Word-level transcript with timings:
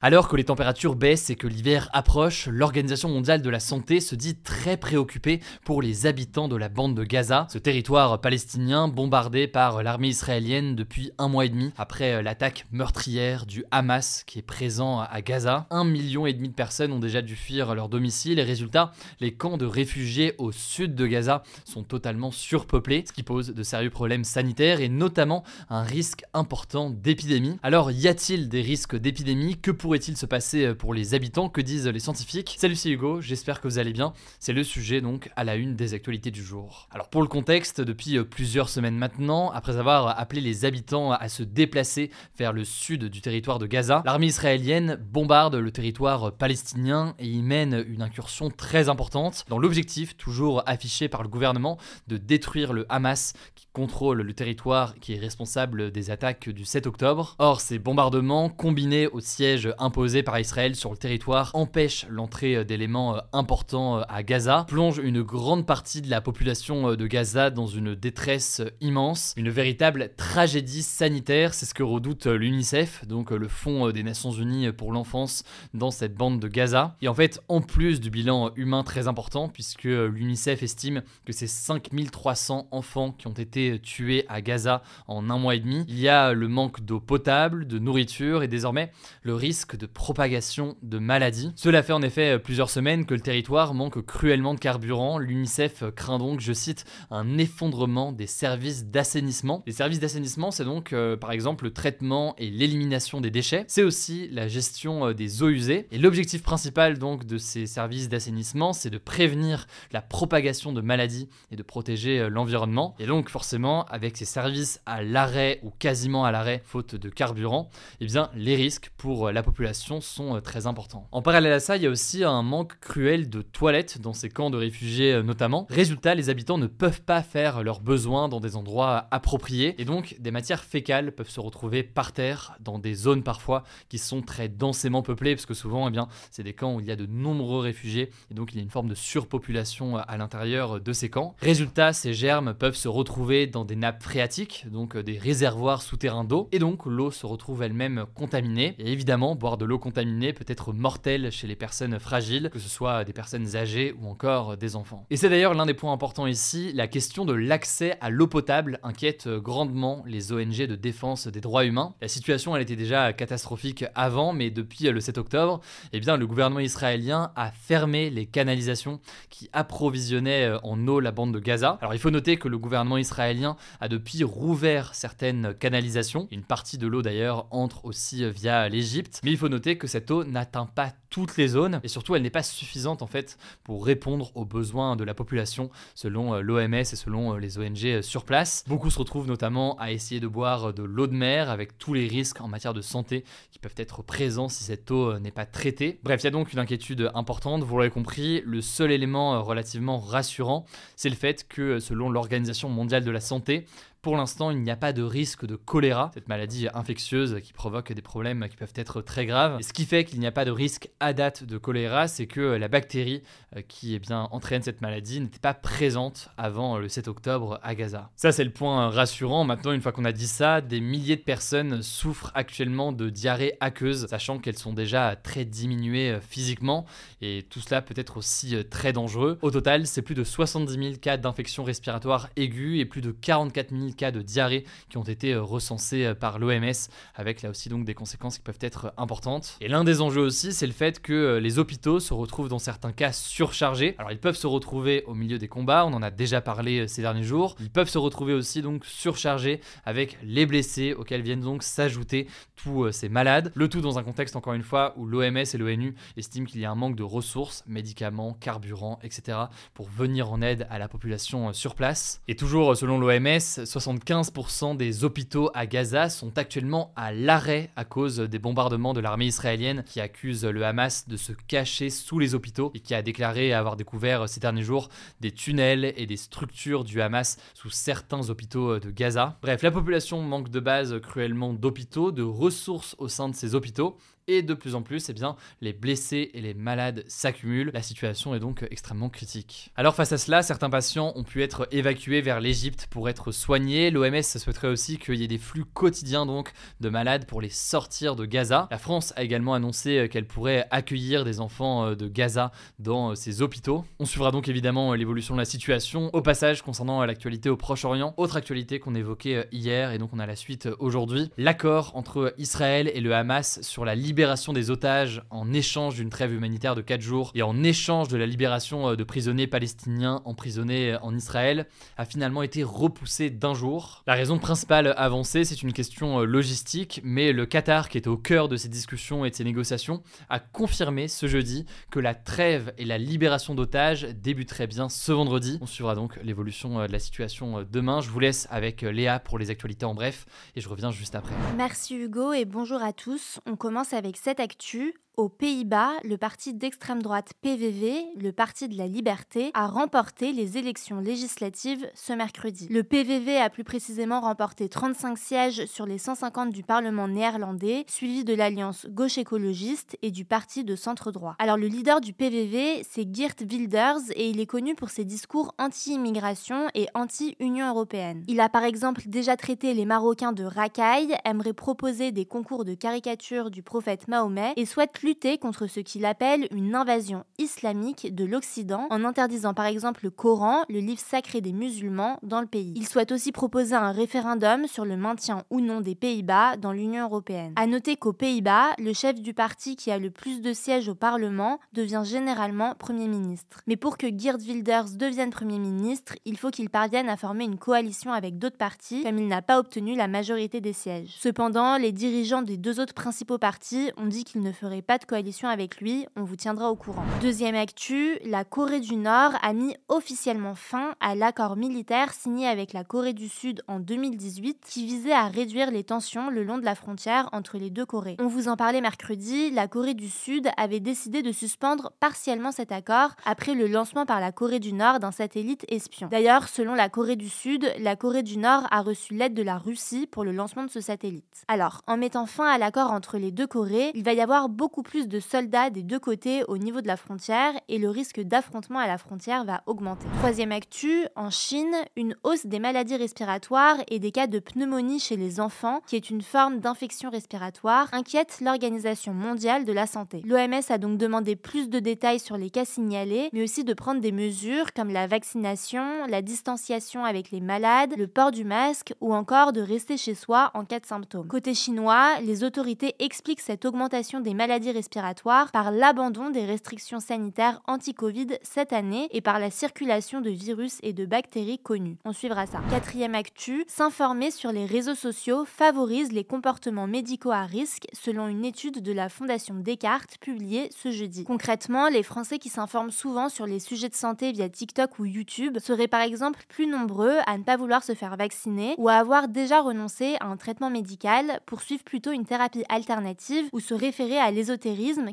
Alors 0.00 0.28
que 0.28 0.36
les 0.36 0.44
températures 0.44 0.94
baissent 0.94 1.28
et 1.28 1.34
que 1.34 1.48
l'hiver 1.48 1.90
approche, 1.92 2.46
l'Organisation 2.46 3.08
mondiale 3.08 3.42
de 3.42 3.50
la 3.50 3.58
santé 3.58 3.98
se 3.98 4.14
dit 4.14 4.36
très 4.36 4.76
préoccupée 4.76 5.40
pour 5.64 5.82
les 5.82 6.06
habitants 6.06 6.46
de 6.46 6.54
la 6.54 6.68
bande 6.68 6.94
de 6.94 7.02
Gaza, 7.02 7.48
ce 7.50 7.58
territoire 7.58 8.20
palestinien 8.20 8.86
bombardé 8.86 9.48
par 9.48 9.82
l'armée 9.82 10.06
israélienne 10.06 10.76
depuis 10.76 11.10
un 11.18 11.26
mois 11.26 11.46
et 11.46 11.48
demi 11.48 11.72
après 11.76 12.22
l'attaque 12.22 12.66
meurtrière 12.70 13.44
du 13.44 13.64
Hamas 13.72 14.22
qui 14.24 14.38
est 14.38 14.42
présent 14.42 15.00
à 15.00 15.20
Gaza. 15.20 15.66
Un 15.70 15.82
million 15.82 16.26
et 16.26 16.32
demi 16.32 16.48
de 16.48 16.54
personnes 16.54 16.92
ont 16.92 17.00
déjà 17.00 17.20
dû 17.20 17.34
fuir 17.34 17.74
leur 17.74 17.88
domicile 17.88 18.38
et 18.38 18.44
résultat, 18.44 18.92
les 19.18 19.34
camps 19.34 19.56
de 19.56 19.66
réfugiés 19.66 20.36
au 20.38 20.52
sud 20.52 20.94
de 20.94 21.08
Gaza 21.08 21.42
sont 21.64 21.82
totalement 21.82 22.30
surpeuplés, 22.30 23.02
ce 23.04 23.12
qui 23.12 23.24
pose 23.24 23.48
de 23.48 23.62
sérieux 23.64 23.90
problèmes 23.90 24.22
sanitaires 24.22 24.80
et 24.80 24.88
notamment 24.88 25.42
un 25.68 25.82
risque 25.82 26.22
important 26.34 26.88
d'épidémie. 26.88 27.58
Alors 27.64 27.90
y 27.90 28.06
a-t-il 28.06 28.48
des 28.48 28.62
risques 28.62 28.94
d'épidémie? 28.94 29.56
Que 29.56 29.72
pourrait-il 29.88 30.18
se 30.18 30.26
passer 30.26 30.74
pour 30.74 30.92
les 30.92 31.14
habitants 31.14 31.48
Que 31.48 31.62
disent 31.62 31.88
les 31.88 31.98
scientifiques? 31.98 32.56
Salut 32.58 32.76
c'est 32.76 32.90
Hugo, 32.90 33.22
j'espère 33.22 33.62
que 33.62 33.68
vous 33.68 33.78
allez 33.78 33.94
bien. 33.94 34.12
C'est 34.38 34.52
le 34.52 34.62
sujet 34.62 35.00
donc 35.00 35.30
à 35.34 35.44
la 35.44 35.56
une 35.56 35.76
des 35.76 35.94
actualités 35.94 36.30
du 36.30 36.44
jour. 36.44 36.90
Alors 36.90 37.08
pour 37.08 37.22
le 37.22 37.26
contexte, 37.26 37.80
depuis 37.80 38.22
plusieurs 38.22 38.68
semaines 38.68 38.98
maintenant, 38.98 39.50
après 39.50 39.78
avoir 39.78 40.20
appelé 40.20 40.42
les 40.42 40.66
habitants 40.66 41.12
à 41.12 41.30
se 41.30 41.42
déplacer 41.42 42.10
vers 42.36 42.52
le 42.52 42.64
sud 42.64 43.06
du 43.06 43.22
territoire 43.22 43.58
de 43.58 43.66
Gaza, 43.66 44.02
l'armée 44.04 44.26
israélienne 44.26 44.96
bombarde 45.10 45.54
le 45.54 45.70
territoire 45.70 46.36
palestinien 46.36 47.14
et 47.18 47.26
y 47.26 47.40
mène 47.40 47.82
une 47.88 48.02
incursion 48.02 48.50
très 48.50 48.90
importante 48.90 49.46
dans 49.48 49.58
l'objectif 49.58 50.18
toujours 50.18 50.62
affiché 50.66 51.08
par 51.08 51.22
le 51.22 51.30
gouvernement 51.30 51.78
de 52.08 52.18
détruire 52.18 52.74
le 52.74 52.84
Hamas 52.90 53.32
qui 53.54 53.68
contrôle 53.72 54.20
le 54.20 54.34
territoire 54.34 54.96
qui 55.00 55.14
est 55.14 55.18
responsable 55.18 55.92
des 55.92 56.10
attaques 56.10 56.50
du 56.50 56.66
7 56.66 56.86
octobre. 56.86 57.36
Or 57.38 57.62
ces 57.62 57.78
bombardements 57.78 58.50
combinés 58.50 59.06
au 59.06 59.20
siège 59.20 59.72
imposé 59.80 60.22
par 60.22 60.38
Israël 60.38 60.76
sur 60.76 60.90
le 60.90 60.96
territoire 60.96 61.50
empêche 61.54 62.06
l'entrée 62.10 62.64
d'éléments 62.64 63.20
importants 63.32 64.00
à 64.08 64.22
Gaza, 64.22 64.64
plonge 64.68 64.98
une 64.98 65.22
grande 65.22 65.66
partie 65.66 66.02
de 66.02 66.10
la 66.10 66.20
population 66.20 66.94
de 66.94 67.06
Gaza 67.06 67.50
dans 67.50 67.66
une 67.66 67.94
détresse 67.94 68.62
immense, 68.80 69.34
une 69.36 69.50
véritable 69.50 70.10
tragédie 70.16 70.82
sanitaire, 70.82 71.54
c'est 71.54 71.66
ce 71.66 71.74
que 71.74 71.82
redoute 71.82 72.26
l'UNICEF, 72.26 73.06
donc 73.06 73.30
le 73.30 73.48
Fonds 73.48 73.90
des 73.90 74.02
Nations 74.02 74.32
Unies 74.32 74.72
pour 74.72 74.92
l'enfance 74.92 75.44
dans 75.74 75.90
cette 75.90 76.14
bande 76.14 76.40
de 76.40 76.48
Gaza. 76.48 76.96
Et 77.02 77.08
en 77.08 77.14
fait, 77.14 77.40
en 77.48 77.60
plus 77.60 78.00
du 78.00 78.10
bilan 78.10 78.52
humain 78.56 78.82
très 78.82 79.08
important, 79.08 79.48
puisque 79.48 79.84
l'UNICEF 79.84 80.62
estime 80.62 81.02
que 81.24 81.32
c'est 81.32 81.46
5300 81.46 82.68
enfants 82.70 83.12
qui 83.12 83.26
ont 83.26 83.32
été 83.32 83.78
tués 83.80 84.24
à 84.28 84.40
Gaza 84.40 84.82
en 85.06 85.30
un 85.30 85.38
mois 85.38 85.54
et 85.54 85.60
demi, 85.60 85.84
il 85.88 85.98
y 85.98 86.08
a 86.08 86.32
le 86.32 86.48
manque 86.48 86.80
d'eau 86.80 87.00
potable, 87.00 87.66
de 87.66 87.78
nourriture 87.78 88.42
et 88.42 88.48
désormais 88.48 88.90
le 89.22 89.34
risque 89.34 89.67
de 89.76 89.86
propagation 89.86 90.76
de 90.82 90.98
maladies. 90.98 91.52
Cela 91.56 91.82
fait 91.82 91.92
en 91.92 92.02
effet 92.02 92.38
plusieurs 92.38 92.70
semaines 92.70 93.06
que 93.06 93.14
le 93.14 93.20
territoire 93.20 93.74
manque 93.74 94.04
cruellement 94.04 94.54
de 94.54 94.60
carburant. 94.60 95.18
L'UNICEF 95.18 95.84
craint 95.94 96.18
donc, 96.18 96.40
je 96.40 96.52
cite, 96.52 96.84
un 97.10 97.38
effondrement 97.38 98.12
des 98.12 98.26
services 98.26 98.86
d'assainissement. 98.86 99.62
Les 99.66 99.72
services 99.72 100.00
d'assainissement, 100.00 100.50
c'est 100.50 100.64
donc 100.64 100.92
euh, 100.92 101.16
par 101.16 101.32
exemple 101.32 101.64
le 101.64 101.72
traitement 101.72 102.34
et 102.38 102.50
l'élimination 102.50 103.20
des 103.20 103.30
déchets. 103.30 103.64
C'est 103.68 103.82
aussi 103.82 104.28
la 104.30 104.48
gestion 104.48 105.08
euh, 105.08 105.14
des 105.14 105.42
eaux 105.42 105.48
usées. 105.48 105.86
Et 105.90 105.98
l'objectif 105.98 106.42
principal 106.42 106.98
donc 106.98 107.24
de 107.26 107.38
ces 107.38 107.66
services 107.66 108.08
d'assainissement, 108.08 108.72
c'est 108.72 108.90
de 108.90 108.98
prévenir 108.98 109.66
la 109.92 110.02
propagation 110.02 110.72
de 110.72 110.80
maladies 110.80 111.28
et 111.50 111.56
de 111.56 111.62
protéger 111.62 112.20
euh, 112.20 112.28
l'environnement. 112.28 112.94
Et 112.98 113.06
donc 113.06 113.28
forcément, 113.28 113.84
avec 113.86 114.16
ces 114.16 114.24
services 114.24 114.80
à 114.86 115.02
l'arrêt 115.02 115.60
ou 115.62 115.70
quasiment 115.70 116.24
à 116.24 116.32
l'arrêt, 116.32 116.62
faute 116.64 116.94
de 116.94 117.08
carburant, 117.08 117.70
eh 118.00 118.06
bien 118.06 118.30
les 118.34 118.56
risques 118.56 118.90
pour 118.96 119.30
la 119.30 119.42
population 119.42 119.57
sont 120.00 120.40
très 120.40 120.66
importants. 120.66 121.08
En 121.12 121.22
parallèle 121.22 121.52
à 121.52 121.60
ça, 121.60 121.76
il 121.76 121.82
y 121.82 121.86
a 121.86 121.90
aussi 121.90 122.24
un 122.24 122.42
manque 122.42 122.78
cruel 122.80 123.28
de 123.28 123.42
toilettes 123.42 124.00
dans 124.00 124.12
ces 124.12 124.28
camps 124.28 124.50
de 124.50 124.56
réfugiés 124.56 125.22
notamment. 125.22 125.66
Résultat, 125.70 126.14
les 126.14 126.30
habitants 126.30 126.58
ne 126.58 126.66
peuvent 126.66 127.02
pas 127.02 127.22
faire 127.22 127.62
leurs 127.62 127.80
besoins 127.80 128.28
dans 128.28 128.40
des 128.40 128.56
endroits 128.56 129.06
appropriés 129.10 129.74
et 129.78 129.84
donc 129.84 130.16
des 130.18 130.30
matières 130.30 130.64
fécales 130.64 131.12
peuvent 131.12 131.30
se 131.30 131.40
retrouver 131.40 131.82
par 131.82 132.12
terre 132.12 132.56
dans 132.60 132.78
des 132.78 132.94
zones 132.94 133.22
parfois 133.22 133.64
qui 133.88 133.98
sont 133.98 134.22
très 134.22 134.48
densément 134.48 135.02
peuplées 135.02 135.34
parce 135.34 135.46
que 135.46 135.54
souvent 135.54 135.88
eh 135.88 135.90
bien 135.90 136.08
c'est 136.30 136.42
des 136.42 136.52
camps 136.52 136.74
où 136.74 136.80
il 136.80 136.86
y 136.86 136.90
a 136.90 136.96
de 136.96 137.06
nombreux 137.06 137.60
réfugiés 137.60 138.10
et 138.30 138.34
donc 138.34 138.52
il 138.52 138.56
y 138.56 138.60
a 138.60 138.62
une 138.62 138.70
forme 138.70 138.88
de 138.88 138.94
surpopulation 138.94 139.96
à 139.96 140.16
l'intérieur 140.16 140.80
de 140.80 140.92
ces 140.92 141.08
camps. 141.08 141.34
Résultat, 141.40 141.92
ces 141.92 142.12
germes 142.12 142.54
peuvent 142.54 142.76
se 142.76 142.88
retrouver 142.88 143.46
dans 143.46 143.64
des 143.64 143.76
nappes 143.76 144.02
phréatiques, 144.02 144.66
donc 144.70 144.96
des 144.96 145.18
réservoirs 145.18 145.82
souterrains 145.82 146.24
d'eau 146.24 146.48
et 146.52 146.58
donc 146.58 146.86
l'eau 146.86 147.10
se 147.10 147.26
retrouve 147.26 147.62
elle-même 147.62 148.06
contaminée 148.14 148.74
et 148.78 148.92
évidemment 148.92 149.34
boire 149.34 149.47
de 149.56 149.64
l'eau 149.64 149.78
contaminée 149.78 150.32
peut 150.32 150.44
être 150.46 150.72
mortel 150.72 151.30
chez 151.30 151.46
les 151.46 151.56
personnes 151.56 151.98
fragiles, 151.98 152.50
que 152.52 152.58
ce 152.58 152.68
soit 152.68 153.04
des 153.04 153.12
personnes 153.12 153.56
âgées 153.56 153.94
ou 154.00 154.08
encore 154.08 154.56
des 154.56 154.76
enfants. 154.76 155.06
Et 155.10 155.16
c'est 155.16 155.28
d'ailleurs 155.28 155.54
l'un 155.54 155.66
des 155.66 155.74
points 155.74 155.92
importants 155.92 156.26
ici, 156.26 156.72
la 156.74 156.88
question 156.88 157.24
de 157.24 157.32
l'accès 157.32 157.96
à 158.00 158.10
l'eau 158.10 158.26
potable 158.26 158.80
inquiète 158.82 159.28
grandement 159.28 160.02
les 160.06 160.32
ONG 160.32 160.66
de 160.66 160.74
défense 160.74 161.26
des 161.26 161.40
droits 161.40 161.64
humains. 161.64 161.94
La 162.00 162.08
situation 162.08 162.54
elle 162.54 162.62
était 162.62 162.76
déjà 162.76 163.12
catastrophique 163.12 163.84
avant, 163.94 164.32
mais 164.32 164.50
depuis 164.50 164.84
le 164.84 165.00
7 165.00 165.18
octobre, 165.18 165.60
eh 165.92 166.00
bien 166.00 166.16
le 166.16 166.26
gouvernement 166.26 166.60
israélien 166.60 167.32
a 167.36 167.50
fermé 167.50 168.10
les 168.10 168.26
canalisations 168.26 169.00
qui 169.30 169.48
approvisionnaient 169.52 170.52
en 170.62 170.86
eau 170.86 171.00
la 171.00 171.12
bande 171.12 171.32
de 171.32 171.38
Gaza. 171.38 171.78
Alors 171.80 171.94
il 171.94 172.00
faut 172.00 172.10
noter 172.10 172.36
que 172.36 172.48
le 172.48 172.58
gouvernement 172.58 172.98
israélien 172.98 173.56
a 173.80 173.88
depuis 173.88 174.24
rouvert 174.24 174.94
certaines 174.94 175.54
canalisations. 175.54 176.28
Une 176.30 176.42
partie 176.42 176.78
de 176.78 176.86
l'eau 176.86 177.02
d'ailleurs 177.02 177.46
entre 177.50 177.84
aussi 177.84 178.28
via 178.30 178.68
l'Égypte, 178.68 179.20
mais 179.24 179.30
faut 179.38 179.48
noter 179.48 179.78
que 179.78 179.86
cette 179.86 180.10
eau 180.10 180.24
n'atteint 180.24 180.66
pas 180.66 180.92
toutes 181.10 181.36
les 181.36 181.48
zones 181.48 181.80
et 181.82 181.88
surtout 181.88 182.14
elle 182.14 182.22
n'est 182.22 182.30
pas 182.30 182.42
suffisante 182.42 183.02
en 183.02 183.06
fait 183.06 183.38
pour 183.64 183.84
répondre 183.84 184.30
aux 184.34 184.44
besoins 184.44 184.96
de 184.96 185.04
la 185.04 185.14
population 185.14 185.70
selon 185.94 186.40
l'OMS 186.40 186.74
et 186.74 186.84
selon 186.84 187.36
les 187.36 187.58
ONG 187.58 188.02
sur 188.02 188.24
place. 188.24 188.64
Beaucoup 188.66 188.90
se 188.90 188.98
retrouvent 188.98 189.26
notamment 189.26 189.78
à 189.78 189.92
essayer 189.92 190.20
de 190.20 190.26
boire 190.26 190.72
de 190.72 190.82
l'eau 190.82 191.06
de 191.06 191.14
mer 191.14 191.50
avec 191.50 191.78
tous 191.78 191.94
les 191.94 192.06
risques 192.06 192.40
en 192.40 192.48
matière 192.48 192.74
de 192.74 192.82
santé 192.82 193.24
qui 193.50 193.58
peuvent 193.58 193.74
être 193.76 194.02
présents 194.02 194.48
si 194.48 194.64
cette 194.64 194.90
eau 194.90 195.18
n'est 195.18 195.30
pas 195.30 195.46
traitée. 195.46 195.98
Bref, 196.02 196.22
il 196.22 196.24
y 196.24 196.28
a 196.28 196.30
donc 196.30 196.52
une 196.52 196.58
inquiétude 196.58 197.10
importante, 197.14 197.62
vous 197.62 197.76
l'aurez 197.76 197.90
compris, 197.90 198.42
le 198.44 198.60
seul 198.60 198.90
élément 198.90 199.42
relativement 199.42 199.98
rassurant, 199.98 200.64
c'est 200.96 201.08
le 201.08 201.14
fait 201.14 201.46
que 201.48 201.78
selon 201.78 202.10
l'Organisation 202.10 202.68
mondiale 202.68 203.04
de 203.04 203.10
la 203.10 203.20
santé, 203.20 203.66
pour 204.00 204.16
l'instant, 204.16 204.52
il 204.52 204.62
n'y 204.62 204.70
a 204.70 204.76
pas 204.76 204.92
de 204.92 205.02
risque 205.02 205.44
de 205.44 205.56
choléra, 205.56 206.12
cette 206.14 206.28
maladie 206.28 206.68
infectieuse 206.72 207.40
qui 207.42 207.52
provoque 207.52 207.92
des 207.92 208.00
problèmes 208.00 208.46
qui 208.48 208.56
peuvent 208.56 208.72
être 208.76 209.02
très 209.02 209.26
graves. 209.26 209.60
Ce 209.60 209.72
qui 209.72 209.86
fait 209.86 210.04
qu'il 210.04 210.20
n'y 210.20 210.26
a 210.26 210.32
pas 210.32 210.44
de 210.44 210.52
risque 210.52 210.88
à 211.00 211.12
date 211.12 211.44
de 211.44 211.58
choléra, 211.58 212.08
c'est 212.08 212.26
que 212.26 212.40
la 212.40 212.68
bactérie 212.68 213.22
qui 213.68 213.94
eh 213.94 213.98
bien, 213.98 214.28
entraîne 214.30 214.62
cette 214.62 214.80
maladie 214.80 215.20
n'était 215.20 215.38
pas 215.38 215.54
présente 215.54 216.28
avant 216.36 216.78
le 216.78 216.88
7 216.88 217.08
octobre 217.08 217.58
à 217.62 217.74
Gaza. 217.74 218.10
Ça, 218.16 218.32
c'est 218.32 218.44
le 218.44 218.50
point 218.50 218.90
rassurant. 218.90 219.44
Maintenant, 219.44 219.72
une 219.72 219.80
fois 219.80 219.92
qu'on 219.92 220.04
a 220.04 220.12
dit 220.12 220.26
ça, 220.26 220.60
des 220.60 220.80
milliers 220.80 221.16
de 221.16 221.22
personnes 221.22 221.82
souffrent 221.82 222.30
actuellement 222.34 222.92
de 222.92 223.08
diarrhée 223.08 223.56
aqueuse, 223.60 224.06
sachant 224.06 224.38
qu'elles 224.38 224.58
sont 224.58 224.72
déjà 224.72 225.16
très 225.16 225.44
diminuées 225.44 226.18
physiquement. 226.20 226.84
Et 227.22 227.46
tout 227.48 227.60
cela 227.60 227.80
peut 227.80 227.94
être 227.96 228.16
aussi 228.16 228.56
très 228.68 228.92
dangereux. 228.92 229.38
Au 229.42 229.50
total, 229.50 229.86
c'est 229.86 230.02
plus 230.02 230.14
de 230.14 230.24
70 230.24 230.72
000 230.72 230.96
cas 231.00 231.16
d'infection 231.16 231.64
respiratoire 231.64 232.28
aiguë 232.36 232.80
et 232.80 232.84
plus 232.84 233.00
de 233.00 233.12
44 233.12 233.70
000 233.70 233.92
cas 233.92 234.10
de 234.10 234.20
diarrhée 234.20 234.64
qui 234.90 234.98
ont 234.98 235.04
été 235.04 235.34
recensés 235.36 236.14
par 236.14 236.38
l'OMS, 236.38 236.72
avec 237.14 237.42
là 237.42 237.50
aussi 237.50 237.68
donc 237.68 237.84
des 237.84 237.94
conséquences 237.94 238.36
qui 238.38 238.44
peuvent 238.44 238.58
être 238.60 238.92
importantes. 238.96 239.56
Et 239.60 239.68
l'un 239.68 239.84
des 239.84 240.00
enjeux 240.00 240.22
aussi, 240.22 240.52
c'est 240.52 240.66
le 240.66 240.72
fait 240.72 240.87
que 240.92 241.38
les 241.38 241.58
hôpitaux 241.58 242.00
se 242.00 242.14
retrouvent 242.14 242.48
dans 242.48 242.58
certains 242.58 242.92
cas 242.92 243.12
surchargés. 243.12 243.94
Alors 243.98 244.10
ils 244.10 244.18
peuvent 244.18 244.36
se 244.36 244.46
retrouver 244.46 245.04
au 245.06 245.14
milieu 245.14 245.38
des 245.38 245.48
combats, 245.48 245.84
on 245.86 245.92
en 245.92 246.02
a 246.02 246.10
déjà 246.10 246.40
parlé 246.40 246.88
ces 246.88 247.02
derniers 247.02 247.22
jours. 247.22 247.54
Ils 247.60 247.70
peuvent 247.70 247.88
se 247.88 247.98
retrouver 247.98 248.32
aussi 248.32 248.62
donc 248.62 248.84
surchargés 248.84 249.60
avec 249.84 250.18
les 250.22 250.46
blessés 250.46 250.94
auxquels 250.94 251.22
viennent 251.22 251.40
donc 251.40 251.62
s'ajouter 251.62 252.26
tous 252.56 252.90
ces 252.92 253.08
malades. 253.08 253.52
Le 253.54 253.68
tout 253.68 253.80
dans 253.80 253.98
un 253.98 254.02
contexte 254.02 254.36
encore 254.36 254.54
une 254.54 254.62
fois 254.62 254.94
où 254.96 255.06
l'OMS 255.06 255.36
et 255.36 255.58
l'ONU 255.58 255.94
estiment 256.16 256.46
qu'il 256.46 256.60
y 256.60 256.64
a 256.64 256.70
un 256.70 256.74
manque 256.74 256.96
de 256.96 257.02
ressources, 257.02 257.62
médicaments, 257.66 258.34
carburants, 258.40 258.98
etc. 259.02 259.38
pour 259.74 259.88
venir 259.88 260.32
en 260.32 260.42
aide 260.42 260.66
à 260.70 260.78
la 260.78 260.88
population 260.88 261.52
sur 261.52 261.74
place. 261.74 262.20
Et 262.28 262.36
toujours 262.36 262.76
selon 262.76 262.98
l'OMS, 262.98 263.38
75% 263.38 264.76
des 264.76 265.04
hôpitaux 265.04 265.50
à 265.54 265.66
Gaza 265.66 266.08
sont 266.08 266.36
actuellement 266.38 266.92
à 266.96 267.12
l'arrêt 267.12 267.70
à 267.76 267.84
cause 267.84 268.18
des 268.18 268.38
bombardements 268.38 268.94
de 268.94 269.00
l'armée 269.00 269.26
israélienne 269.26 269.84
qui 269.84 270.00
accuse 270.00 270.44
le 270.44 270.64
Hamas 270.64 270.77
de 271.08 271.16
se 271.16 271.32
cacher 271.32 271.90
sous 271.90 272.20
les 272.20 272.36
hôpitaux 272.36 272.70
et 272.72 272.78
qui 272.78 272.94
a 272.94 273.02
déclaré 273.02 273.52
avoir 273.52 273.74
découvert 273.74 274.28
ces 274.28 274.38
derniers 274.38 274.62
jours 274.62 274.88
des 275.18 275.32
tunnels 275.32 275.92
et 275.96 276.06
des 276.06 276.16
structures 276.16 276.84
du 276.84 277.00
Hamas 277.00 277.36
sous 277.54 277.70
certains 277.70 278.30
hôpitaux 278.30 278.78
de 278.78 278.90
Gaza. 278.92 279.38
Bref, 279.42 279.62
la 279.62 279.72
population 279.72 280.22
manque 280.22 280.50
de 280.50 280.60
base 280.60 281.00
cruellement 281.00 281.52
d'hôpitaux, 281.52 282.12
de 282.12 282.22
ressources 282.22 282.94
au 282.98 283.08
sein 283.08 283.28
de 283.28 283.34
ces 283.34 283.56
hôpitaux 283.56 283.98
et 284.28 284.42
de 284.42 284.54
plus 284.54 284.74
en 284.74 284.82
plus, 284.82 285.08
eh 285.08 285.12
bien, 285.14 285.34
les 285.60 285.72
blessés 285.72 286.30
et 286.34 286.40
les 286.40 286.54
malades 286.54 287.02
s'accumulent. 287.08 287.70
La 287.74 287.82
situation 287.82 288.34
est 288.34 288.40
donc 288.40 288.64
extrêmement 288.70 289.08
critique. 289.08 289.72
Alors 289.74 289.94
face 289.94 290.12
à 290.12 290.18
cela, 290.18 290.42
certains 290.42 290.70
patients 290.70 291.12
ont 291.16 291.24
pu 291.24 291.42
être 291.42 291.66
évacués 291.72 292.20
vers 292.20 292.40
l'Égypte 292.40 292.86
pour 292.90 293.08
être 293.08 293.32
soignés. 293.32 293.90
L'OMS 293.90 294.22
souhaiterait 294.22 294.68
aussi 294.68 294.98
qu'il 294.98 295.16
y 295.16 295.24
ait 295.24 295.28
des 295.28 295.38
flux 295.38 295.64
quotidiens 295.64 296.26
donc 296.26 296.52
de 296.80 296.88
malades 296.90 297.26
pour 297.26 297.40
les 297.40 297.48
sortir 297.48 298.14
de 298.14 298.26
Gaza. 298.26 298.68
La 298.70 298.78
France 298.78 299.14
a 299.16 299.22
également 299.22 299.54
annoncé 299.54 300.08
qu'elle 300.10 300.26
pourrait 300.26 300.66
accueillir 300.70 301.24
des 301.24 301.40
enfants 301.40 301.86
euh, 301.86 301.94
de 301.94 302.06
Gaza 302.06 302.52
dans 302.78 303.10
euh, 303.10 303.14
ses 303.14 303.40
hôpitaux. 303.40 303.84
On 303.98 304.04
suivra 304.04 304.30
donc 304.30 304.48
évidemment 304.48 304.92
l'évolution 304.92 305.34
de 305.34 305.40
la 305.40 305.46
situation. 305.46 306.10
Au 306.12 306.20
passage, 306.20 306.62
concernant 306.62 307.04
l'actualité 307.04 307.48
au 307.48 307.56
Proche-Orient, 307.56 308.12
autre 308.18 308.36
actualité 308.36 308.78
qu'on 308.78 308.94
évoquait 308.94 309.36
euh, 309.36 309.44
hier 309.52 309.92
et 309.92 309.98
donc 309.98 310.10
on 310.12 310.18
a 310.18 310.26
la 310.26 310.36
suite 310.36 310.68
aujourd'hui, 310.78 311.30
l'accord 311.38 311.92
entre 311.94 312.34
Israël 312.36 312.90
et 312.92 313.00
le 313.00 313.14
Hamas 313.14 313.60
sur 313.62 313.86
la 313.86 313.94
libération 313.94 314.17
libération 314.18 314.52
des 314.52 314.72
otages 314.72 315.22
en 315.30 315.52
échange 315.52 315.94
d'une 315.94 316.10
trêve 316.10 316.32
humanitaire 316.32 316.74
de 316.74 316.80
4 316.80 317.00
jours 317.00 317.30
et 317.36 317.42
en 317.42 317.62
échange 317.62 318.08
de 318.08 318.16
la 318.16 318.26
libération 318.26 318.88
euh, 318.88 318.96
de 318.96 319.04
prisonniers 319.04 319.46
palestiniens 319.46 320.22
emprisonnés 320.24 320.94
euh, 320.94 320.98
en 321.02 321.14
Israël 321.14 321.68
a 321.96 322.04
finalement 322.04 322.42
été 322.42 322.64
repoussé 322.64 323.30
d'un 323.30 323.54
jour. 323.54 324.02
La 324.08 324.14
raison 324.14 324.40
principale 324.40 324.92
avancée, 324.96 325.44
c'est 325.44 325.62
une 325.62 325.72
question 325.72 326.18
euh, 326.18 326.24
logistique, 326.24 327.00
mais 327.04 327.30
le 327.30 327.46
Qatar, 327.46 327.88
qui 327.88 327.96
est 327.96 328.08
au 328.08 328.16
cœur 328.16 328.48
de 328.48 328.56
ces 328.56 328.68
discussions 328.68 329.24
et 329.24 329.30
de 329.30 329.36
ces 329.36 329.44
négociations, 329.44 330.02
a 330.28 330.40
confirmé 330.40 331.06
ce 331.06 331.28
jeudi 331.28 331.64
que 331.92 332.00
la 332.00 332.16
trêve 332.16 332.74
et 332.76 332.84
la 332.84 332.98
libération 332.98 333.54
d'otages 333.54 334.02
débuteraient 334.02 334.66
bien 334.66 334.88
ce 334.88 335.12
vendredi. 335.12 335.60
On 335.60 335.66
suivra 335.66 335.94
donc 335.94 336.18
l'évolution 336.24 336.84
de 336.84 336.90
la 336.90 336.98
situation 336.98 337.64
demain. 337.70 338.00
Je 338.00 338.10
vous 338.10 338.18
laisse 338.18 338.48
avec 338.50 338.82
Léa 338.82 339.20
pour 339.20 339.38
les 339.38 339.50
actualités 339.50 339.86
en 339.86 339.94
bref 339.94 340.26
et 340.56 340.60
je 340.60 340.68
reviens 340.68 340.90
juste 340.90 341.14
après. 341.14 341.36
Merci 341.56 341.94
Hugo 341.94 342.32
et 342.32 342.46
bonjour 342.46 342.82
à 342.82 342.92
tous. 342.92 343.38
On 343.46 343.54
commence 343.54 343.92
avec 343.92 344.07
avec 344.08 344.16
cette 344.16 344.40
actu, 344.40 344.94
aux 345.18 345.28
Pays-Bas, 345.28 345.94
le 346.04 346.16
parti 346.16 346.54
d'extrême 346.54 347.02
droite 347.02 347.32
PVV, 347.42 348.04
le 348.16 348.30
Parti 348.30 348.68
de 348.68 348.78
la 348.78 348.86
Liberté, 348.86 349.50
a 349.52 349.66
remporté 349.66 350.32
les 350.32 350.58
élections 350.58 351.00
législatives 351.00 351.90
ce 351.92 352.12
mercredi. 352.12 352.68
Le 352.70 352.84
PVV 352.84 353.36
a 353.36 353.50
plus 353.50 353.64
précisément 353.64 354.20
remporté 354.20 354.68
35 354.68 355.18
sièges 355.18 355.66
sur 355.66 355.86
les 355.86 355.98
150 355.98 356.50
du 356.50 356.62
Parlement 356.62 357.08
néerlandais, 357.08 357.84
suivi 357.88 358.22
de 358.22 358.32
l'alliance 358.32 358.86
gauche 358.90 359.18
écologiste 359.18 359.98
et 360.02 360.12
du 360.12 360.24
parti 360.24 360.62
de 360.62 360.76
centre 360.76 361.10
droit. 361.10 361.34
Alors 361.40 361.56
le 361.56 361.66
leader 361.66 362.00
du 362.00 362.12
PVV, 362.12 362.84
c'est 362.88 363.12
Geert 363.12 363.34
Wilders 363.40 364.12
et 364.14 364.30
il 364.30 364.38
est 364.38 364.46
connu 364.46 364.76
pour 364.76 364.90
ses 364.90 365.04
discours 365.04 365.52
anti-immigration 365.58 366.68
et 366.76 366.86
anti-Union 366.94 367.68
européenne. 367.68 368.22
Il 368.28 368.38
a 368.38 368.48
par 368.48 368.62
exemple 368.62 369.02
déjà 369.06 369.36
traité 369.36 369.74
les 369.74 369.84
Marocains 369.84 370.32
de 370.32 370.44
racailles, 370.44 371.16
aimerait 371.24 371.54
proposer 371.54 372.12
des 372.12 372.24
concours 372.24 372.64
de 372.64 372.74
caricature 372.74 373.50
du 373.50 373.64
prophète 373.64 374.06
Mahomet 374.06 374.52
et 374.54 374.64
souhaite 374.64 374.92
lutter 375.08 375.38
contre 375.38 375.68
ce 375.68 375.80
qu'il 375.80 376.04
appelle 376.04 376.48
une 376.50 376.74
invasion 376.74 377.24
islamique 377.38 378.14
de 378.14 378.26
l'Occident 378.26 378.88
en 378.90 379.04
interdisant 379.06 379.54
par 379.54 379.64
exemple 379.64 380.00
le 380.02 380.10
Coran, 380.10 380.64
le 380.68 380.80
livre 380.80 381.00
sacré 381.00 381.40
des 381.40 381.54
musulmans, 381.54 382.18
dans 382.22 382.42
le 382.42 382.46
pays. 382.46 382.74
Il 382.76 382.86
souhaite 382.86 383.10
aussi 383.10 383.32
proposer 383.32 383.74
un 383.74 383.90
référendum 383.90 384.66
sur 384.66 384.84
le 384.84 384.98
maintien 384.98 385.44
ou 385.48 385.62
non 385.62 385.80
des 385.80 385.94
Pays-Bas 385.94 386.58
dans 386.58 386.72
l'Union 386.72 387.04
européenne. 387.04 387.54
À 387.56 387.66
noter 387.66 387.96
qu'aux 387.96 388.12
Pays-Bas, 388.12 388.74
le 388.78 388.92
chef 388.92 389.18
du 389.22 389.32
parti 389.32 389.76
qui 389.76 389.90
a 389.90 389.98
le 389.98 390.10
plus 390.10 390.42
de 390.42 390.52
sièges 390.52 390.90
au 390.90 390.94
Parlement 390.94 391.58
devient 391.72 392.02
généralement 392.04 392.74
Premier 392.74 393.08
ministre. 393.08 393.62
Mais 393.66 393.76
pour 393.76 393.96
que 393.96 394.08
Geert 394.08 394.36
Wilders 394.36 394.90
devienne 394.96 395.30
Premier 395.30 395.58
ministre, 395.58 396.16
il 396.26 396.36
faut 396.36 396.50
qu'il 396.50 396.68
parvienne 396.68 397.08
à 397.08 397.16
former 397.16 397.44
une 397.44 397.56
coalition 397.56 398.12
avec 398.12 398.38
d'autres 398.38 398.58
partis, 398.58 399.04
comme 399.04 399.16
il 399.16 399.28
n'a 399.28 399.40
pas 399.40 399.58
obtenu 399.58 399.96
la 399.96 400.06
majorité 400.06 400.60
des 400.60 400.74
sièges. 400.74 401.16
Cependant, 401.18 401.78
les 401.78 401.92
dirigeants 401.92 402.42
des 402.42 402.58
deux 402.58 402.78
autres 402.78 402.92
principaux 402.92 403.38
partis 403.38 403.90
ont 403.96 404.06
dit 404.06 404.24
qu'ils 404.24 404.42
ne 404.42 404.52
feraient 404.52 404.82
pas 404.82 404.97
de 404.98 405.04
coalition 405.04 405.48
avec 405.48 405.80
lui, 405.80 406.06
on 406.16 406.22
vous 406.22 406.36
tiendra 406.36 406.70
au 406.70 406.76
courant. 406.76 407.04
Deuxième 407.22 407.54
actu, 407.54 408.18
la 408.24 408.44
Corée 408.44 408.80
du 408.80 408.96
Nord 408.96 409.32
a 409.42 409.52
mis 409.52 409.74
officiellement 409.88 410.54
fin 410.54 410.94
à 411.00 411.14
l'accord 411.14 411.56
militaire 411.56 412.12
signé 412.12 412.46
avec 412.46 412.72
la 412.72 412.84
Corée 412.84 413.12
du 413.12 413.28
Sud 413.28 413.62
en 413.68 413.80
2018 413.80 414.58
qui 414.68 414.86
visait 414.86 415.12
à 415.12 415.28
réduire 415.28 415.70
les 415.70 415.84
tensions 415.84 416.30
le 416.30 416.44
long 416.44 416.58
de 416.58 416.64
la 416.64 416.74
frontière 416.74 417.28
entre 417.32 417.58
les 417.58 417.70
deux 417.70 417.86
Corées. 417.86 418.16
On 418.20 418.26
vous 418.26 418.48
en 418.48 418.56
parlait 418.56 418.80
mercredi, 418.80 419.50
la 419.50 419.68
Corée 419.68 419.94
du 419.94 420.08
Sud 420.08 420.48
avait 420.56 420.80
décidé 420.80 421.22
de 421.22 421.32
suspendre 421.32 421.92
partiellement 422.00 422.52
cet 422.52 422.72
accord 422.72 423.10
après 423.24 423.54
le 423.54 423.66
lancement 423.66 424.06
par 424.06 424.20
la 424.20 424.32
Corée 424.32 424.60
du 424.60 424.72
Nord 424.72 424.98
d'un 424.98 425.12
satellite 425.12 425.64
espion. 425.68 426.08
D'ailleurs, 426.10 426.48
selon 426.48 426.74
la 426.74 426.88
Corée 426.88 427.16
du 427.16 427.28
Sud, 427.28 427.72
la 427.78 427.96
Corée 427.96 428.22
du 428.22 428.38
Nord 428.38 428.66
a 428.70 428.82
reçu 428.82 429.14
l'aide 429.14 429.34
de 429.34 429.42
la 429.42 429.58
Russie 429.58 430.06
pour 430.06 430.24
le 430.24 430.32
lancement 430.32 430.64
de 430.64 430.70
ce 430.70 430.80
satellite. 430.80 431.44
Alors, 431.48 431.82
en 431.86 431.96
mettant 431.96 432.26
fin 432.26 432.48
à 432.48 432.58
l'accord 432.58 432.90
entre 432.90 433.18
les 433.18 433.30
deux 433.30 433.46
Corées, 433.46 433.92
il 433.94 434.04
va 434.04 434.12
y 434.12 434.20
avoir 434.20 434.48
beaucoup 434.48 434.77
plus 434.82 435.08
de 435.08 435.20
soldats 435.20 435.70
des 435.70 435.82
deux 435.82 435.98
côtés 435.98 436.44
au 436.48 436.58
niveau 436.58 436.80
de 436.80 436.86
la 436.86 436.96
frontière 436.96 437.52
et 437.68 437.78
le 437.78 437.90
risque 437.90 438.20
d'affrontement 438.20 438.78
à 438.78 438.86
la 438.86 438.98
frontière 438.98 439.44
va 439.44 439.62
augmenter. 439.66 440.06
Troisième 440.18 440.52
actu, 440.52 441.06
en 441.16 441.30
Chine, 441.30 441.74
une 441.96 442.16
hausse 442.22 442.46
des 442.46 442.58
maladies 442.58 442.96
respiratoires 442.96 443.76
et 443.88 443.98
des 443.98 444.12
cas 444.12 444.26
de 444.26 444.38
pneumonie 444.38 445.00
chez 445.00 445.16
les 445.16 445.40
enfants, 445.40 445.80
qui 445.86 445.96
est 445.96 446.10
une 446.10 446.22
forme 446.22 446.60
d'infection 446.60 447.10
respiratoire, 447.10 447.88
inquiète 447.92 448.38
l'Organisation 448.40 449.12
mondiale 449.12 449.64
de 449.64 449.72
la 449.72 449.86
santé. 449.86 450.22
L'OMS 450.24 450.62
a 450.68 450.78
donc 450.78 450.98
demandé 450.98 451.36
plus 451.36 451.68
de 451.68 451.78
détails 451.78 452.20
sur 452.20 452.36
les 452.36 452.50
cas 452.50 452.64
signalés, 452.64 453.30
mais 453.32 453.42
aussi 453.42 453.64
de 453.64 453.74
prendre 453.74 454.00
des 454.00 454.12
mesures 454.12 454.72
comme 454.74 454.90
la 454.90 455.06
vaccination, 455.06 456.06
la 456.08 456.22
distanciation 456.22 457.04
avec 457.04 457.30
les 457.30 457.40
malades, 457.40 457.94
le 457.96 458.06
port 458.06 458.30
du 458.30 458.44
masque 458.44 458.94
ou 459.00 459.14
encore 459.14 459.52
de 459.52 459.60
rester 459.60 459.96
chez 459.96 460.14
soi 460.14 460.50
en 460.54 460.64
cas 460.64 460.80
de 460.80 460.86
symptômes. 460.86 461.28
Côté 461.28 461.54
chinois, 461.54 462.20
les 462.20 462.44
autorités 462.44 462.94
expliquent 462.98 463.40
cette 463.40 463.64
augmentation 463.64 464.20
des 464.20 464.34
maladies 464.34 464.67
respiratoire 464.70 465.50
par 465.52 465.70
l'abandon 465.70 466.30
des 466.30 466.44
restrictions 466.44 467.00
sanitaires 467.00 467.60
anti-Covid 467.66 468.38
cette 468.42 468.72
année 468.72 469.08
et 469.10 469.20
par 469.20 469.38
la 469.38 469.50
circulation 469.50 470.20
de 470.20 470.30
virus 470.30 470.78
et 470.82 470.92
de 470.92 471.06
bactéries 471.06 471.58
connus. 471.58 471.98
On 472.04 472.12
suivra 472.12 472.46
ça. 472.46 472.60
Quatrième 472.70 473.14
actu, 473.14 473.64
s'informer 473.66 474.30
sur 474.30 474.52
les 474.52 474.66
réseaux 474.66 474.94
sociaux 474.94 475.44
favorise 475.44 476.12
les 476.12 476.24
comportements 476.24 476.86
médicaux 476.86 477.30
à 477.30 477.44
risque 477.44 477.86
selon 477.92 478.28
une 478.28 478.44
étude 478.44 478.82
de 478.82 478.92
la 478.92 479.08
Fondation 479.08 479.54
Descartes 479.54 480.18
publiée 480.20 480.70
ce 480.76 480.90
jeudi. 480.90 481.24
Concrètement, 481.24 481.88
les 481.88 482.02
Français 482.02 482.38
qui 482.38 482.48
s'informent 482.48 482.90
souvent 482.90 483.28
sur 483.28 483.46
les 483.46 483.60
sujets 483.60 483.88
de 483.88 483.94
santé 483.94 484.32
via 484.32 484.48
TikTok 484.48 484.98
ou 484.98 485.04
YouTube 485.04 485.58
seraient 485.58 485.88
par 485.88 486.02
exemple 486.02 486.44
plus 486.48 486.66
nombreux 486.66 487.16
à 487.26 487.38
ne 487.38 487.42
pas 487.42 487.56
vouloir 487.56 487.82
se 487.82 487.94
faire 487.94 488.16
vacciner 488.16 488.74
ou 488.78 488.88
à 488.88 488.94
avoir 488.94 489.28
déjà 489.28 489.60
renoncé 489.60 490.16
à 490.20 490.26
un 490.26 490.36
traitement 490.36 490.70
médical 490.70 491.40
pour 491.46 491.62
suivre 491.62 491.84
plutôt 491.84 492.12
une 492.12 492.24
thérapie 492.24 492.64
alternative 492.68 493.48
ou 493.52 493.60
se 493.60 493.74
référer 493.74 494.18
à 494.18 494.30
l'ésotérisme 494.30 494.57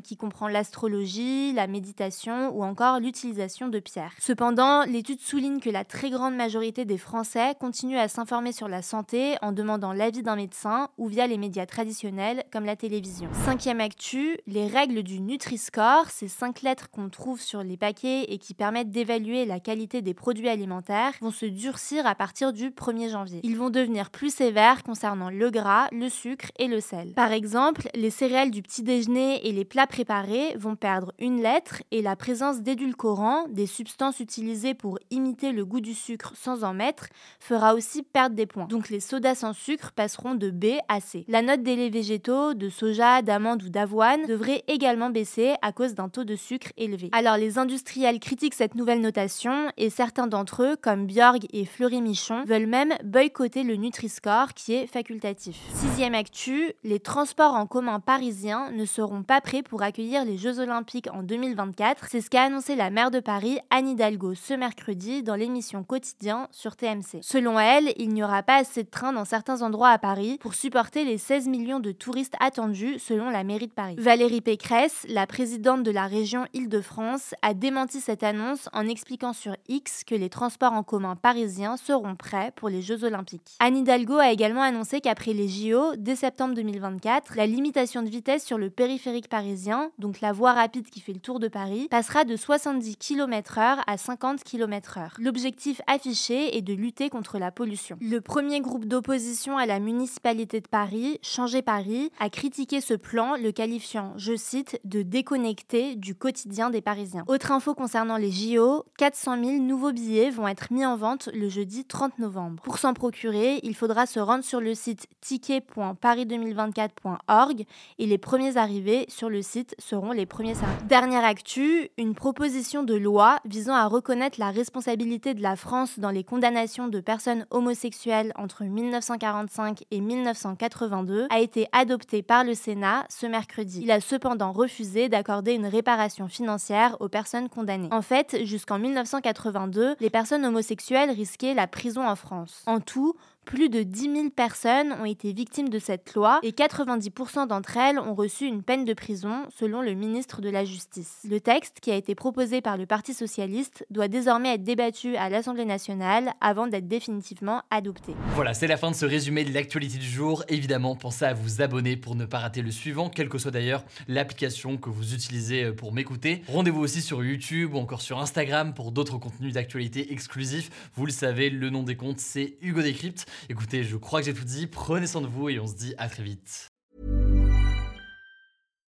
qui 0.02 0.16
comprend 0.16 0.48
l'astrologie, 0.48 1.52
la 1.52 1.66
méditation 1.66 2.50
ou 2.56 2.62
encore 2.62 3.00
l'utilisation 3.00 3.68
de 3.68 3.78
pierres. 3.78 4.12
Cependant, 4.18 4.84
l'étude 4.84 5.20
souligne 5.20 5.60
que 5.60 5.70
la 5.70 5.84
très 5.84 6.10
grande 6.10 6.34
majorité 6.34 6.84
des 6.84 6.98
Français 6.98 7.54
continuent 7.58 7.98
à 7.98 8.08
s'informer 8.08 8.52
sur 8.52 8.68
la 8.68 8.82
santé 8.82 9.36
en 9.42 9.52
demandant 9.52 9.92
l'avis 9.92 10.22
d'un 10.22 10.36
médecin 10.36 10.88
ou 10.98 11.08
via 11.08 11.26
les 11.26 11.38
médias 11.38 11.66
traditionnels 11.66 12.44
comme 12.52 12.64
la 12.64 12.76
télévision. 12.76 13.28
Cinquième 13.44 13.80
actu, 13.80 14.38
les 14.46 14.66
règles 14.66 15.02
du 15.02 15.20
Nutri-Score, 15.20 16.10
ces 16.10 16.28
cinq 16.28 16.62
lettres 16.62 16.90
qu'on 16.90 17.08
trouve 17.08 17.40
sur 17.40 17.62
les 17.62 17.76
paquets 17.76 18.24
et 18.24 18.38
qui 18.38 18.54
permettent 18.54 18.90
d'évaluer 18.90 19.44
la 19.44 19.60
qualité 19.60 20.02
des 20.02 20.14
produits 20.14 20.48
alimentaires, 20.48 21.12
vont 21.20 21.30
se 21.30 21.46
durcir 21.46 22.06
à 22.06 22.14
partir 22.14 22.52
du 22.52 22.70
1er 22.70 23.10
janvier. 23.10 23.40
Ils 23.42 23.56
vont 23.56 23.70
devenir 23.70 24.10
plus 24.10 24.34
sévères 24.34 24.82
concernant 24.82 25.30
le 25.30 25.50
gras, 25.50 25.88
le 25.92 26.08
sucre 26.08 26.50
et 26.58 26.68
le 26.68 26.80
sel. 26.80 27.12
Par 27.14 27.32
exemple, 27.32 27.88
les 27.94 28.10
céréales 28.10 28.50
du 28.50 28.62
petit 28.62 28.82
déjeuner 28.82 29.35
et 29.42 29.52
les 29.52 29.64
plats 29.64 29.86
préparés 29.86 30.54
vont 30.56 30.76
perdre 30.76 31.12
une 31.18 31.42
lettre 31.42 31.82
et 31.90 32.02
la 32.02 32.16
présence 32.16 32.60
d'édulcorants, 32.60 33.46
des 33.48 33.66
substances 33.66 34.20
utilisées 34.20 34.74
pour 34.74 34.98
imiter 35.10 35.52
le 35.52 35.64
goût 35.64 35.80
du 35.80 35.94
sucre 35.94 36.32
sans 36.36 36.64
en 36.64 36.74
mettre, 36.74 37.06
fera 37.40 37.74
aussi 37.74 38.02
perdre 38.02 38.36
des 38.36 38.46
points. 38.46 38.66
Donc 38.66 38.90
les 38.90 39.00
sodas 39.00 39.36
sans 39.36 39.52
sucre 39.52 39.92
passeront 39.92 40.34
de 40.34 40.50
B 40.50 40.66
à 40.88 41.00
C. 41.00 41.24
La 41.28 41.42
note 41.42 41.62
des 41.62 41.76
laits 41.76 41.92
végétaux, 41.92 42.54
de 42.54 42.68
soja, 42.68 43.22
d'amande 43.22 43.62
ou 43.62 43.68
d'avoine 43.68 44.26
devrait 44.26 44.64
également 44.68 45.10
baisser 45.10 45.54
à 45.62 45.72
cause 45.72 45.94
d'un 45.94 46.08
taux 46.08 46.24
de 46.24 46.36
sucre 46.36 46.72
élevé. 46.76 47.10
Alors 47.12 47.36
les 47.36 47.58
industriels 47.58 48.20
critiquent 48.20 48.54
cette 48.54 48.74
nouvelle 48.74 49.00
notation 49.00 49.70
et 49.76 49.90
certains 49.90 50.26
d'entre 50.26 50.62
eux, 50.62 50.76
comme 50.76 51.06
Bjorg 51.06 51.46
et 51.52 51.64
Fleury 51.64 52.00
Michon, 52.00 52.44
veulent 52.44 52.66
même 52.66 52.94
boycotter 53.04 53.62
le 53.62 53.76
Nutri-Score 53.76 54.54
qui 54.54 54.74
est 54.74 54.86
facultatif. 54.86 55.56
Sixième 55.74 56.14
actu, 56.14 56.72
les 56.84 57.00
transports 57.00 57.54
en 57.54 57.66
commun 57.66 58.00
parisiens 58.00 58.70
ne 58.72 58.84
seront 58.84 59.22
pas 59.26 59.40
prêts 59.40 59.62
pour 59.62 59.82
accueillir 59.82 60.24
les 60.24 60.38
Jeux 60.38 60.60
Olympiques 60.60 61.08
en 61.12 61.22
2024. 61.22 62.06
C'est 62.08 62.20
ce 62.20 62.30
qu'a 62.30 62.44
annoncé 62.44 62.76
la 62.76 62.90
maire 62.90 63.10
de 63.10 63.18
Paris, 63.18 63.58
Anne 63.70 63.88
Hidalgo, 63.88 64.34
ce 64.34 64.54
mercredi 64.54 65.24
dans 65.24 65.34
l'émission 65.34 65.82
Quotidien 65.82 66.48
sur 66.52 66.76
TMC. 66.76 67.18
Selon 67.22 67.58
elle, 67.58 67.92
il 67.96 68.10
n'y 68.10 68.22
aura 68.22 68.44
pas 68.44 68.56
assez 68.56 68.84
de 68.84 68.88
trains 68.88 69.12
dans 69.12 69.24
certains 69.24 69.62
endroits 69.62 69.90
à 69.90 69.98
Paris 69.98 70.38
pour 70.40 70.54
supporter 70.54 71.04
les 71.04 71.18
16 71.18 71.48
millions 71.48 71.80
de 71.80 71.90
touristes 71.90 72.36
attendus 72.38 73.00
selon 73.00 73.28
la 73.28 73.42
mairie 73.42 73.66
de 73.66 73.72
Paris. 73.72 73.96
Valérie 73.98 74.40
Pécresse, 74.40 75.04
la 75.08 75.26
présidente 75.26 75.82
de 75.82 75.90
la 75.90 76.06
région 76.06 76.46
Île-de-France, 76.54 77.34
a 77.42 77.52
démenti 77.52 78.00
cette 78.00 78.22
annonce 78.22 78.68
en 78.72 78.86
expliquant 78.86 79.32
sur 79.32 79.56
X 79.68 80.04
que 80.04 80.14
les 80.14 80.30
transports 80.30 80.72
en 80.72 80.84
commun 80.84 81.16
parisiens 81.16 81.76
seront 81.76 82.14
prêts 82.14 82.52
pour 82.54 82.68
les 82.68 82.80
Jeux 82.80 83.02
Olympiques. 83.02 83.56
Anne 83.58 83.78
Hidalgo 83.78 84.18
a 84.18 84.30
également 84.30 84.62
annoncé 84.62 85.00
qu'après 85.00 85.32
les 85.32 85.48
JO, 85.48 85.96
dès 85.96 86.14
septembre 86.14 86.54
2024, 86.54 87.34
la 87.34 87.46
limitation 87.46 88.02
de 88.02 88.08
vitesse 88.08 88.44
sur 88.44 88.56
le 88.58 88.70
périphérique 88.70 89.15
parisien, 89.22 89.90
donc 89.98 90.20
la 90.20 90.32
voie 90.32 90.52
rapide 90.52 90.88
qui 90.90 91.00
fait 91.00 91.12
le 91.12 91.20
tour 91.20 91.40
de 91.40 91.48
Paris, 91.48 91.88
passera 91.90 92.24
de 92.24 92.36
70 92.36 92.96
km/h 92.96 93.78
à 93.86 93.96
50 93.96 94.44
km/h. 94.44 95.10
L'objectif 95.18 95.80
affiché 95.86 96.56
est 96.56 96.62
de 96.62 96.74
lutter 96.74 97.10
contre 97.10 97.38
la 97.38 97.50
pollution. 97.50 97.96
Le 98.00 98.20
premier 98.20 98.60
groupe 98.60 98.84
d'opposition 98.84 99.58
à 99.58 99.66
la 99.66 99.80
municipalité 99.80 100.60
de 100.60 100.68
Paris, 100.68 101.18
Changer 101.22 101.62
Paris, 101.62 102.10
a 102.18 102.30
critiqué 102.30 102.80
ce 102.80 102.94
plan, 102.94 103.36
le 103.36 103.52
qualifiant, 103.52 104.12
je 104.16 104.36
cite, 104.36 104.80
de 104.84 105.02
déconnecté 105.02 105.96
du 105.96 106.14
quotidien 106.14 106.70
des 106.70 106.82
Parisiens. 106.82 107.24
Autre 107.26 107.52
info 107.52 107.74
concernant 107.74 108.16
les 108.16 108.30
JO, 108.30 108.84
400 108.98 109.42
000 109.42 109.62
nouveaux 109.62 109.92
billets 109.92 110.30
vont 110.30 110.48
être 110.48 110.72
mis 110.72 110.84
en 110.84 110.96
vente 110.96 111.28
le 111.32 111.48
jeudi 111.48 111.84
30 111.84 112.18
novembre. 112.18 112.62
Pour 112.62 112.78
s'en 112.78 112.94
procurer, 112.94 113.60
il 113.62 113.74
faudra 113.74 114.06
se 114.06 114.20
rendre 114.20 114.44
sur 114.44 114.60
le 114.60 114.74
site 114.74 115.08
ticket.paris2024.org 115.20 117.64
et 117.98 118.06
les 118.06 118.18
premiers 118.18 118.56
arrivés 118.56 119.05
sur 119.08 119.28
le 119.28 119.42
site 119.42 119.74
seront 119.78 120.12
les 120.12 120.26
premiers 120.26 120.54
servis. 120.54 120.84
Dernière 120.84 121.24
actu, 121.24 121.88
une 121.98 122.14
proposition 122.14 122.82
de 122.82 122.94
loi 122.94 123.38
visant 123.44 123.74
à 123.74 123.86
reconnaître 123.86 124.40
la 124.40 124.50
responsabilité 124.50 125.34
de 125.34 125.42
la 125.42 125.56
France 125.56 125.98
dans 125.98 126.10
les 126.10 126.24
condamnations 126.24 126.88
de 126.88 127.00
personnes 127.00 127.46
homosexuelles 127.50 128.32
entre 128.36 128.64
1945 128.64 129.84
et 129.90 130.00
1982 130.00 131.26
a 131.30 131.40
été 131.40 131.66
adoptée 131.72 132.22
par 132.22 132.44
le 132.44 132.54
Sénat 132.54 133.06
ce 133.08 133.26
mercredi. 133.26 133.80
Il 133.82 133.90
a 133.90 134.00
cependant 134.00 134.52
refusé 134.52 135.08
d'accorder 135.08 135.54
une 135.54 135.66
réparation 135.66 136.28
financière 136.28 136.96
aux 137.00 137.08
personnes 137.08 137.48
condamnées. 137.48 137.88
En 137.92 138.02
fait, 138.02 138.44
jusqu'en 138.44 138.78
1982, 138.78 139.96
les 140.00 140.10
personnes 140.10 140.44
homosexuelles 140.44 141.10
risquaient 141.10 141.54
la 141.54 141.66
prison 141.66 142.06
en 142.06 142.16
France. 142.16 142.62
En 142.66 142.80
tout, 142.80 143.14
plus 143.46 143.68
de 143.68 143.84
10 143.84 144.00
000 144.12 144.30
personnes 144.30 144.92
ont 145.00 145.04
été 145.04 145.32
victimes 145.32 145.68
de 145.68 145.78
cette 145.78 146.14
loi 146.14 146.40
et 146.42 146.50
90% 146.50 147.46
d'entre 147.46 147.76
elles 147.76 147.98
ont 147.98 148.14
reçu 148.14 148.44
une 148.44 148.62
peine 148.62 148.84
de 148.84 148.92
prison, 148.92 149.44
selon 149.56 149.82
le 149.82 149.94
ministre 149.94 150.40
de 150.40 150.50
la 150.50 150.64
Justice. 150.64 151.20
Le 151.30 151.40
texte, 151.40 151.78
qui 151.80 151.92
a 151.92 151.94
été 151.94 152.16
proposé 152.16 152.60
par 152.60 152.76
le 152.76 152.86
Parti 152.86 153.14
socialiste, 153.14 153.86
doit 153.88 154.08
désormais 154.08 154.54
être 154.54 154.64
débattu 154.64 155.16
à 155.16 155.28
l'Assemblée 155.30 155.64
nationale 155.64 156.32
avant 156.40 156.66
d'être 156.66 156.88
définitivement 156.88 157.62
adopté. 157.70 158.14
Voilà, 158.34 158.52
c'est 158.52 158.66
la 158.66 158.76
fin 158.76 158.90
de 158.90 158.96
ce 158.96 159.06
résumé 159.06 159.44
de 159.44 159.54
l'actualité 159.54 159.98
du 159.98 160.08
jour. 160.08 160.44
Évidemment, 160.48 160.96
pensez 160.96 161.24
à 161.24 161.32
vous 161.32 161.62
abonner 161.62 161.96
pour 161.96 162.16
ne 162.16 162.24
pas 162.26 162.40
rater 162.40 162.62
le 162.62 162.72
suivant, 162.72 163.08
quelle 163.08 163.28
que 163.28 163.38
soit 163.38 163.52
d'ailleurs 163.52 163.84
l'application 164.08 164.76
que 164.76 164.90
vous 164.90 165.14
utilisez 165.14 165.70
pour 165.70 165.92
m'écouter. 165.92 166.42
Rendez-vous 166.48 166.80
aussi 166.80 167.00
sur 167.00 167.22
YouTube 167.22 167.74
ou 167.74 167.78
encore 167.78 168.02
sur 168.02 168.18
Instagram 168.18 168.74
pour 168.74 168.90
d'autres 168.90 169.18
contenus 169.18 169.54
d'actualité 169.54 170.12
exclusifs. 170.12 170.90
Vous 170.96 171.06
le 171.06 171.12
savez, 171.12 171.48
le 171.48 171.70
nom 171.70 171.84
des 171.84 171.94
comptes, 171.94 172.18
c'est 172.18 172.56
Hugo 172.60 172.82
Décrypte. 172.82 173.24
Écoutez, 173.48 173.84
je 173.84 173.96
crois 173.96 174.20
que 174.20 174.26
j'ai 174.26 174.34
tout 174.34 174.44
dit. 174.44 174.66
Prenez 174.66 175.06
soin 175.06 175.20
de 175.20 175.26
vous 175.26 175.48
et 175.48 175.58
on 175.58 175.66
se 175.66 175.74
dit 175.74 175.94
à 175.98 176.08
très 176.08 176.22
vite. 176.22 176.68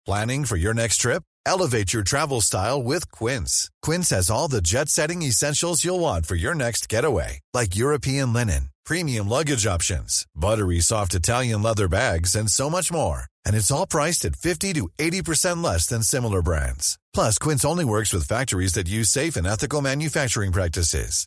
Planning 0.06 0.44
for 0.44 0.56
your 0.56 0.72
next 0.72 0.98
trip? 0.98 1.24
Elevate 1.44 1.92
your 1.92 2.04
travel 2.04 2.40
style 2.40 2.80
with 2.80 3.10
Quince. 3.10 3.70
Quince 3.82 4.10
has 4.10 4.30
all 4.30 4.46
the 4.46 4.60
jet 4.60 4.88
setting 4.88 5.22
essentials 5.22 5.84
you'll 5.84 5.98
want 5.98 6.26
for 6.26 6.36
your 6.36 6.54
next 6.54 6.88
getaway, 6.88 7.40
like 7.52 7.74
European 7.76 8.32
linen, 8.32 8.70
premium 8.84 9.28
luggage 9.28 9.66
options, 9.66 10.24
buttery 10.34 10.80
soft 10.80 11.14
Italian 11.14 11.62
leather 11.62 11.88
bags, 11.88 12.36
and 12.36 12.48
so 12.48 12.70
much 12.70 12.92
more. 12.92 13.24
And 13.44 13.56
it's 13.56 13.70
all 13.72 13.86
priced 13.86 14.24
at 14.24 14.36
50 14.36 14.74
to 14.74 14.88
80% 14.98 15.62
less 15.62 15.86
than 15.86 16.02
similar 16.02 16.40
brands. 16.40 16.98
Plus, 17.12 17.36
Quince 17.38 17.64
only 17.64 17.84
works 17.84 18.12
with 18.12 18.28
factories 18.28 18.74
that 18.74 18.88
use 18.88 19.10
safe 19.10 19.34
and 19.36 19.46
ethical 19.46 19.80
manufacturing 19.80 20.52
practices. 20.52 21.26